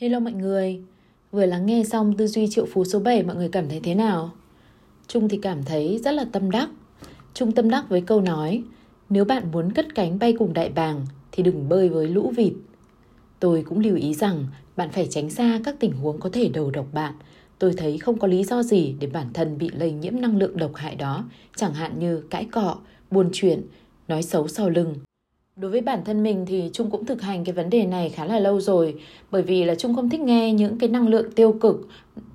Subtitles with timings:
[0.00, 0.80] Hello mọi người,
[1.30, 3.94] vừa lắng nghe xong tư duy triệu phú số 7 mọi người cảm thấy thế
[3.94, 4.30] nào?
[5.06, 6.68] Trung thì cảm thấy rất là tâm đắc.
[7.34, 8.62] Trung tâm đắc với câu nói,
[9.08, 12.52] nếu bạn muốn cất cánh bay cùng đại bàng thì đừng bơi với lũ vịt.
[13.40, 14.46] Tôi cũng lưu ý rằng
[14.76, 17.14] bạn phải tránh xa các tình huống có thể đầu độc bạn.
[17.58, 20.56] Tôi thấy không có lý do gì để bản thân bị lây nhiễm năng lượng
[20.56, 21.24] độc hại đó,
[21.56, 22.78] chẳng hạn như cãi cọ,
[23.10, 23.62] buồn chuyện,
[24.08, 24.94] nói xấu sau lưng
[25.56, 28.24] Đối với bản thân mình thì Trung cũng thực hành cái vấn đề này khá
[28.24, 28.94] là lâu rồi,
[29.30, 31.88] bởi vì là Trung không thích nghe những cái năng lượng tiêu cực.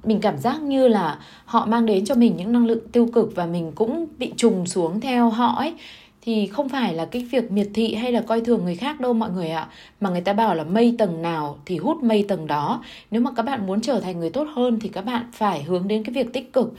[0.03, 3.35] Mình cảm giác như là họ mang đến cho mình những năng lượng tiêu cực
[3.35, 5.73] và mình cũng bị trùng xuống theo họ ấy.
[6.21, 9.13] Thì không phải là cái việc miệt thị hay là coi thường người khác đâu
[9.13, 9.67] mọi người ạ,
[10.01, 12.83] mà người ta bảo là mây tầng nào thì hút mây tầng đó.
[13.11, 15.87] Nếu mà các bạn muốn trở thành người tốt hơn thì các bạn phải hướng
[15.87, 16.73] đến cái việc tích cực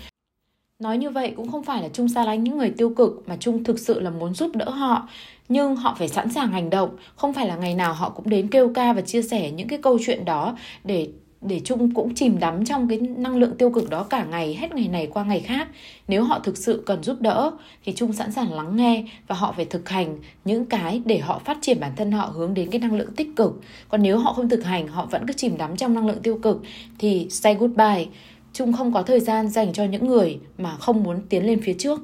[0.82, 3.36] nói như vậy cũng không phải là trung xa lánh những người tiêu cực mà
[3.36, 5.08] trung thực sự là muốn giúp đỡ họ
[5.48, 8.48] nhưng họ phải sẵn sàng hành động không phải là ngày nào họ cũng đến
[8.48, 11.08] kêu ca và chia sẻ những cái câu chuyện đó để
[11.42, 14.74] để Trung cũng chìm đắm trong cái năng lượng tiêu cực đó cả ngày hết
[14.74, 15.68] ngày này qua ngày khác.
[16.08, 17.50] Nếu họ thực sự cần giúp đỡ
[17.84, 21.38] thì Trung sẵn sàng lắng nghe và họ phải thực hành những cái để họ
[21.44, 23.60] phát triển bản thân họ hướng đến cái năng lượng tích cực.
[23.88, 26.38] Còn nếu họ không thực hành, họ vẫn cứ chìm đắm trong năng lượng tiêu
[26.42, 26.62] cực
[26.98, 28.06] thì say goodbye.
[28.52, 31.74] Trung không có thời gian dành cho những người mà không muốn tiến lên phía
[31.78, 32.00] trước.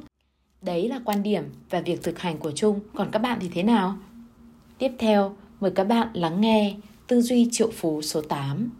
[0.62, 3.62] Đấy là quan điểm và việc thực hành của Trung, còn các bạn thì thế
[3.62, 3.98] nào?
[4.78, 6.76] Tiếp theo, mời các bạn lắng nghe
[7.06, 8.70] Tư duy triệu phú số 8.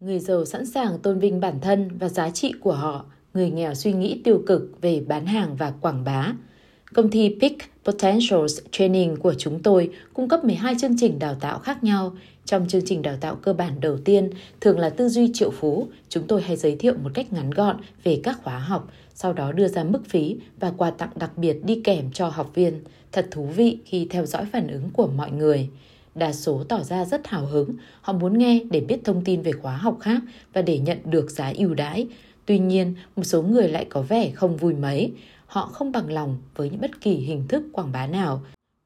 [0.00, 3.74] Người giàu sẵn sàng tôn vinh bản thân và giá trị của họ, người nghèo
[3.74, 6.32] suy nghĩ tiêu cực về bán hàng và quảng bá.
[6.94, 7.52] Công ty Peak
[7.84, 12.16] Potentials Training của chúng tôi cung cấp 12 chương trình đào tạo khác nhau.
[12.44, 15.88] Trong chương trình đào tạo cơ bản đầu tiên, thường là tư duy triệu phú,
[16.08, 19.52] chúng tôi hay giới thiệu một cách ngắn gọn về các khóa học, sau đó
[19.52, 22.80] đưa ra mức phí và quà tặng đặc biệt đi kèm cho học viên.
[23.12, 25.68] Thật thú vị khi theo dõi phản ứng của mọi người.
[26.14, 29.52] Đa số tỏ ra rất hào hứng, họ muốn nghe để biết thông tin về
[29.52, 30.20] khóa học khác
[30.52, 32.06] và để nhận được giá ưu đãi.
[32.46, 35.12] Tuy nhiên, một số người lại có vẻ không vui mấy.
[35.46, 38.40] Họ không bằng lòng với những bất kỳ hình thức quảng bá nào,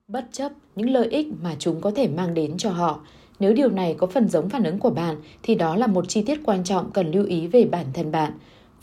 [0.09, 3.00] bất chấp những lợi ích mà chúng có thể mang đến cho họ.
[3.41, 6.22] Nếu điều này có phần giống phản ứng của bạn thì đó là một chi
[6.22, 8.32] tiết quan trọng cần lưu ý về bản thân bạn.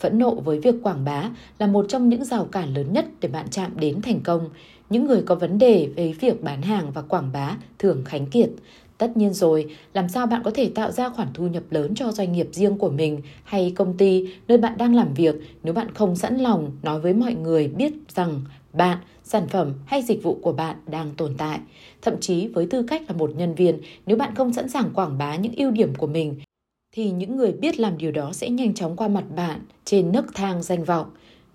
[0.00, 3.28] Phẫn nộ với việc quảng bá là một trong những rào cản lớn nhất để
[3.28, 4.48] bạn chạm đến thành công.
[4.90, 8.50] Những người có vấn đề về việc bán hàng và quảng bá thường khánh kiệt.
[8.98, 12.12] Tất nhiên rồi, làm sao bạn có thể tạo ra khoản thu nhập lớn cho
[12.12, 15.94] doanh nghiệp riêng của mình hay công ty nơi bạn đang làm việc nếu bạn
[15.94, 18.40] không sẵn lòng nói với mọi người biết rằng
[18.72, 21.60] bạn, sản phẩm hay dịch vụ của bạn đang tồn tại.
[22.02, 25.18] Thậm chí với tư cách là một nhân viên, nếu bạn không sẵn sàng quảng
[25.18, 26.34] bá những ưu điểm của mình
[26.92, 30.34] thì những người biết làm điều đó sẽ nhanh chóng qua mặt bạn trên nấc
[30.34, 31.10] thang danh vọng.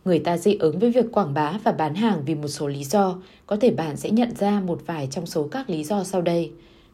[0.06, 2.84] Người ta dị ứng với việc quảng bá và bán hàng vì một số lý
[2.84, 6.22] do, có thể bạn sẽ nhận ra một vài trong số các lý do sau
[6.22, 6.52] đây.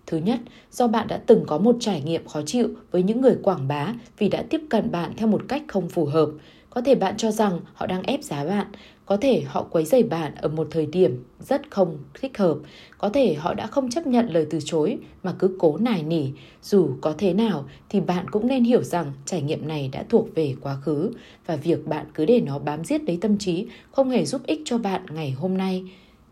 [0.09, 0.39] Thứ nhất,
[0.71, 3.93] do bạn đã từng có một trải nghiệm khó chịu với những người quảng bá
[4.17, 6.29] vì đã tiếp cận bạn theo một cách không phù hợp.
[6.69, 8.67] Có thể bạn cho rằng họ đang ép giá bạn,
[9.05, 12.57] có thể họ quấy rầy bạn ở một thời điểm rất không thích hợp,
[12.97, 16.25] có thể họ đã không chấp nhận lời từ chối mà cứ cố nài nỉ.
[16.63, 20.27] Dù có thế nào thì bạn cũng nên hiểu rằng trải nghiệm này đã thuộc
[20.35, 21.11] về quá khứ
[21.45, 24.61] và việc bạn cứ để nó bám giết lấy tâm trí không hề giúp ích
[24.65, 25.83] cho bạn ngày hôm nay.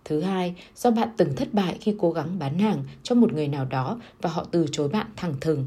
[0.07, 3.47] Thứ hai, do bạn từng thất bại khi cố gắng bán hàng cho một người
[3.47, 5.65] nào đó và họ từ chối bạn thẳng thừng.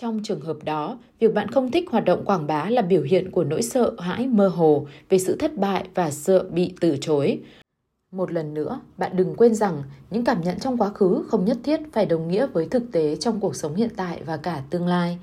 [0.00, 3.30] Trong trường hợp đó, việc bạn không thích hoạt động quảng bá là biểu hiện
[3.30, 7.40] của nỗi sợ hãi mơ hồ về sự thất bại và sợ bị từ chối.
[8.12, 11.58] Một lần nữa, bạn đừng quên rằng những cảm nhận trong quá khứ không nhất
[11.62, 14.86] thiết phải đồng nghĩa với thực tế trong cuộc sống hiện tại và cả tương
[14.86, 15.18] lai.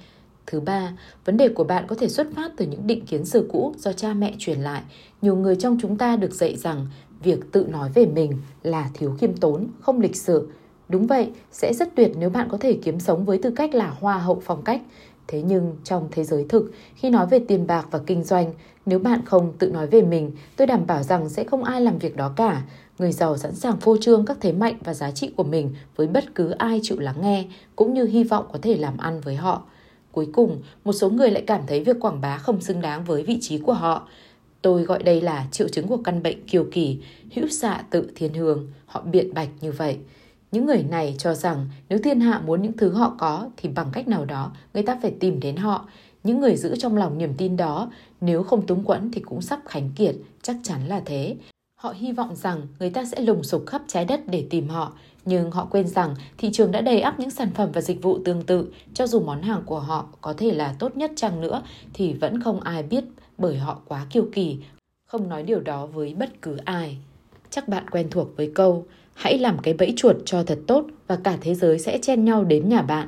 [0.45, 0.93] Thứ ba,
[1.25, 3.93] vấn đề của bạn có thể xuất phát từ những định kiến xưa cũ do
[3.93, 4.81] cha mẹ truyền lại.
[5.21, 6.87] Nhiều người trong chúng ta được dạy rằng
[7.23, 8.31] việc tự nói về mình
[8.63, 10.49] là thiếu khiêm tốn, không lịch sự,
[10.89, 13.95] Đúng vậy, sẽ rất tuyệt nếu bạn có thể kiếm sống với tư cách là
[13.99, 14.81] hoa hậu phong cách.
[15.27, 18.53] Thế nhưng trong thế giới thực, khi nói về tiền bạc và kinh doanh,
[18.85, 21.97] nếu bạn không tự nói về mình, tôi đảm bảo rằng sẽ không ai làm
[21.97, 22.61] việc đó cả.
[22.99, 26.07] Người giàu sẵn sàng phô trương các thế mạnh và giá trị của mình với
[26.07, 27.45] bất cứ ai chịu lắng nghe,
[27.75, 29.63] cũng như hy vọng có thể làm ăn với họ.
[30.11, 33.23] Cuối cùng, một số người lại cảm thấy việc quảng bá không xứng đáng với
[33.23, 34.07] vị trí của họ.
[34.63, 36.97] Tôi gọi đây là triệu chứng của căn bệnh kiều kỳ,
[37.31, 38.67] hữu xạ tự thiên hướng.
[38.85, 39.97] Họ biện bạch như vậy.
[40.51, 43.87] Những người này cho rằng nếu thiên hạ muốn những thứ họ có thì bằng
[43.93, 45.87] cách nào đó người ta phải tìm đến họ.
[46.23, 49.59] Những người giữ trong lòng niềm tin đó nếu không túng quẫn thì cũng sắp
[49.65, 51.35] khánh kiệt, chắc chắn là thế.
[51.79, 54.93] Họ hy vọng rằng người ta sẽ lùng sục khắp trái đất để tìm họ,
[55.25, 58.19] nhưng họ quên rằng thị trường đã đầy ắp những sản phẩm và dịch vụ
[58.25, 61.61] tương tự, cho dù món hàng của họ có thể là tốt nhất chăng nữa
[61.93, 63.03] thì vẫn không ai biết
[63.37, 64.57] bởi họ quá kiêu kỳ,
[65.05, 66.97] không nói điều đó với bất cứ ai.
[67.49, 71.15] Chắc bạn quen thuộc với câu Hãy làm cái bẫy chuột cho thật tốt và
[71.23, 73.07] cả thế giới sẽ chen nhau đến nhà bạn.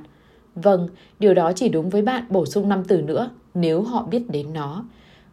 [0.56, 0.88] Vâng,
[1.19, 4.54] điều đó chỉ đúng với bạn bổ sung 5 từ nữa nếu họ biết đến
[4.54, 4.86] nó.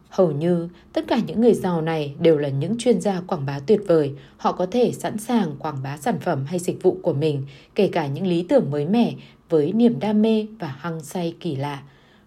[0.09, 3.59] Hầu như tất cả những người giàu này đều là những chuyên gia quảng bá
[3.59, 4.11] tuyệt vời.
[4.37, 7.43] Họ có thể sẵn sàng quảng bá sản phẩm hay dịch vụ của mình,
[7.75, 9.13] kể cả những lý tưởng mới mẻ
[9.49, 11.83] với niềm đam mê và hăng say kỳ lạ.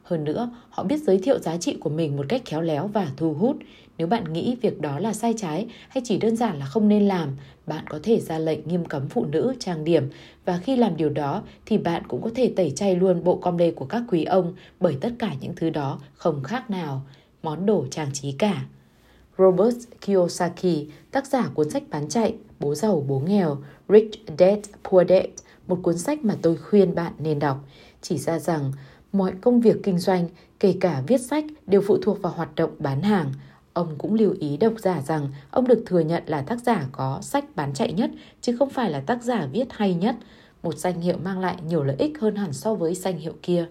[0.07, 3.09] Hơn nữa, họ biết giới thiệu giá trị của mình một cách khéo léo và
[3.17, 3.57] thu hút.
[3.99, 7.09] Nếu bạn nghĩ việc đó là sai trái hay chỉ đơn giản là không nên
[7.09, 7.37] làm,
[7.67, 10.11] bạn có thể ra lệnh nghiêm cấm phụ nữ trang điểm
[10.45, 13.59] và khi làm điều đó thì bạn cũng có thể tẩy chay luôn bộ com
[13.59, 17.03] lê của các quý ông bởi tất cả những thứ đó không khác nào
[17.43, 18.65] món đồ trang trí cả.
[19.39, 19.77] Robert
[20.07, 23.59] Kiyosaki, tác giả cuốn sách bán chạy Bố giàu bố nghèo,
[23.89, 25.27] Rich Dad Poor Dad,
[25.67, 27.65] một cuốn sách mà tôi khuyên bạn nên đọc,
[28.03, 28.73] chỉ ra rằng
[29.17, 30.29] mọi công việc kinh doanh,
[30.61, 33.33] kể cả viết sách đều phụ thuộc vào hoạt động bán hàng.
[33.73, 37.19] Ông cũng lưu ý độc giả rằng ông được thừa nhận là tác giả có
[37.23, 38.11] sách bán chạy nhất,
[38.41, 40.17] chứ không phải là tác giả viết hay nhất.
[40.63, 43.67] Một danh hiệu mang lại nhiều lợi ích hơn hẳn so với danh hiệu kia.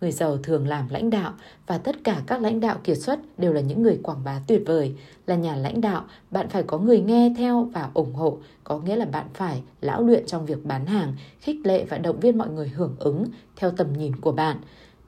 [0.00, 1.32] Người giàu thường làm lãnh đạo
[1.66, 4.62] và tất cả các lãnh đạo kiệt xuất đều là những người quảng bá tuyệt
[4.66, 4.94] vời.
[5.26, 8.96] Là nhà lãnh đạo, bạn phải có người nghe theo và ủng hộ, có nghĩa
[8.96, 12.48] là bạn phải lão luyện trong việc bán hàng, khích lệ và động viên mọi
[12.48, 13.24] người hưởng ứng
[13.56, 14.56] theo tầm nhìn của bạn.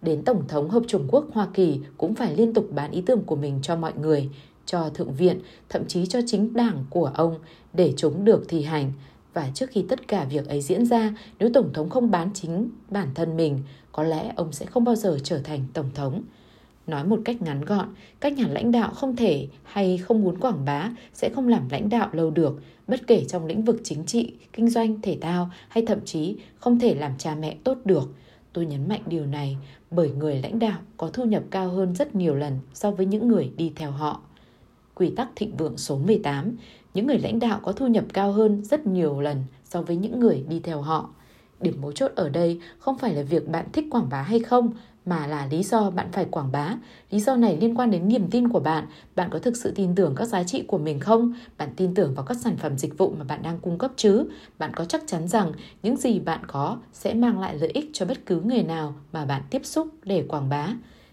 [0.03, 3.23] Đến Tổng thống Hợp Trung Quốc Hoa Kỳ cũng phải liên tục bán ý tưởng
[3.23, 4.29] của mình cho mọi người,
[4.67, 7.39] cho Thượng viện, thậm chí cho chính đảng của ông
[7.73, 8.93] để chúng được thi hành.
[9.35, 12.71] Và trước khi tất cả việc ấy diễn ra, nếu Tổng thống không bán chính
[12.91, 13.62] bản thân mình,
[13.93, 16.23] có lẽ ông sẽ không bao giờ trở thành Tổng thống.
[16.87, 17.88] Nói một cách ngắn gọn,
[18.21, 21.88] các nhà lãnh đạo không thể hay không muốn quảng bá sẽ không làm lãnh
[21.88, 25.87] đạo lâu được, bất kể trong lĩnh vực chính trị, kinh doanh, thể thao hay
[25.87, 28.15] thậm chí không thể làm cha mẹ tốt được.
[28.53, 29.56] Tôi nhấn mạnh điều này
[29.91, 33.29] bởi người lãnh đạo có thu nhập cao hơn rất nhiều lần so với những
[33.29, 34.23] người đi theo họ.
[35.00, 36.56] Quy tắc thịnh vượng số 18,
[36.94, 40.20] những người lãnh đạo có thu nhập cao hơn rất nhiều lần so với những
[40.20, 41.11] người đi theo họ.
[41.61, 44.70] Điểm mấu chốt ở đây không phải là việc bạn thích quảng bá hay không,
[45.06, 46.76] mà là lý do bạn phải quảng bá.
[47.11, 48.87] Lý do này liên quan đến niềm tin của bạn.
[49.17, 51.32] Bạn có thực sự tin tưởng các giá trị của mình không?
[51.58, 54.25] Bạn tin tưởng vào các sản phẩm dịch vụ mà bạn đang cung cấp chứ?
[54.58, 55.52] Bạn có chắc chắn rằng
[55.82, 59.25] những gì bạn có sẽ mang lại lợi ích cho bất cứ người nào mà
[59.25, 60.69] bạn tiếp xúc để quảng bá?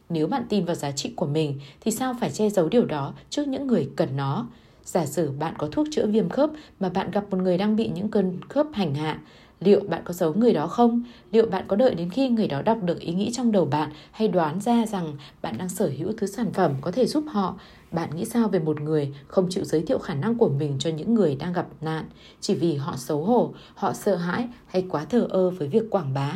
[0.09, 3.13] Nếu bạn tin vào giá trị của mình thì sao phải che giấu điều đó
[3.29, 4.47] trước những người cần nó?
[4.83, 6.49] Giả sử bạn có thuốc chữa viêm khớp
[6.79, 9.19] mà bạn gặp một người đang bị những cơn khớp hành hạ,
[9.59, 11.03] liệu bạn có giấu người đó không?
[11.31, 13.91] Liệu bạn có đợi đến khi người đó đọc được ý nghĩ trong đầu bạn
[14.11, 17.59] hay đoán ra rằng bạn đang sở hữu thứ sản phẩm có thể giúp họ?
[17.91, 20.89] Bạn nghĩ sao về một người không chịu giới thiệu khả năng của mình cho
[20.89, 22.05] những người đang gặp nạn
[22.41, 26.13] chỉ vì họ xấu hổ, họ sợ hãi hay quá thờ ơ với việc quảng
[26.13, 26.33] bá?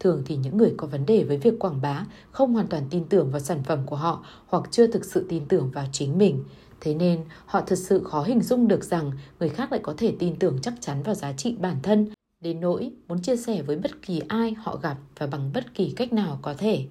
[0.00, 3.04] Thường thì những người có vấn đề với việc quảng bá không hoàn toàn tin
[3.04, 6.44] tưởng vào sản phẩm của họ hoặc chưa thực sự tin tưởng vào chính mình.
[6.80, 10.14] Thế nên, họ thật sự khó hình dung được rằng người khác lại có thể
[10.18, 12.08] tin tưởng chắc chắn vào giá trị bản thân
[12.40, 15.92] đến nỗi muốn chia sẻ với bất kỳ ai họ gặp và bằng bất kỳ
[15.96, 16.84] cách nào có thể.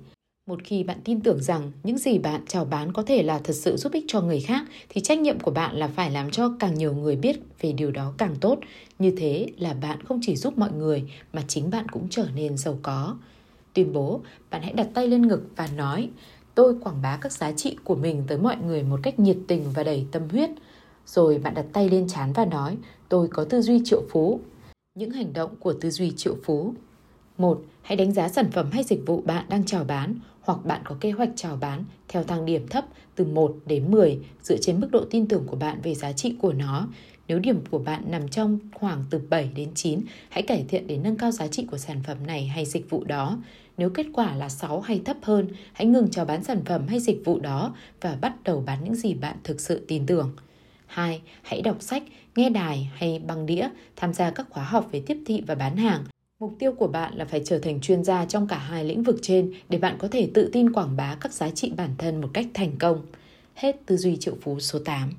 [0.47, 3.53] Một khi bạn tin tưởng rằng những gì bạn chào bán có thể là thật
[3.53, 6.51] sự giúp ích cho người khác thì trách nhiệm của bạn là phải làm cho
[6.59, 8.59] càng nhiều người biết về điều đó càng tốt.
[8.99, 11.03] Như thế là bạn không chỉ giúp mọi người
[11.33, 13.17] mà chính bạn cũng trở nên giàu có.
[13.73, 16.09] Tuyên bố, bạn hãy đặt tay lên ngực và nói
[16.55, 19.63] tôi quảng bá các giá trị của mình tới mọi người một cách nhiệt tình
[19.73, 20.49] và đầy tâm huyết.
[21.05, 22.77] Rồi bạn đặt tay lên chán và nói
[23.09, 24.39] tôi có tư duy triệu phú
[24.95, 26.73] những hành động của tư duy triệu phú.
[27.37, 30.81] một Hãy đánh giá sản phẩm hay dịch vụ bạn đang chào bán hoặc bạn
[30.85, 32.85] có kế hoạch chào bán theo thang điểm thấp
[33.15, 36.35] từ 1 đến 10 dựa trên mức độ tin tưởng của bạn về giá trị
[36.41, 36.87] của nó.
[37.27, 40.97] Nếu điểm của bạn nằm trong khoảng từ 7 đến 9, hãy cải thiện để
[40.97, 43.37] nâng cao giá trị của sản phẩm này hay dịch vụ đó.
[43.77, 46.99] Nếu kết quả là 6 hay thấp hơn, hãy ngừng chào bán sản phẩm hay
[46.99, 50.35] dịch vụ đó và bắt đầu bán những gì bạn thực sự tin tưởng.
[50.85, 51.21] 2.
[51.41, 52.03] Hãy đọc sách,
[52.35, 55.77] nghe đài hay băng đĩa, tham gia các khóa học về tiếp thị và bán
[55.77, 56.03] hàng.
[56.39, 59.19] Mục tiêu của bạn là phải trở thành chuyên gia trong cả hai lĩnh vực
[59.21, 62.29] trên để bạn có thể tự tin quảng bá các giá trị bản thân một
[62.33, 63.05] cách thành công.
[63.55, 65.13] Hết tư duy triệu phú số 8.